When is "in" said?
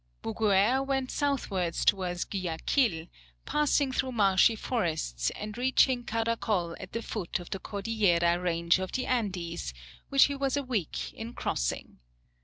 11.13-11.35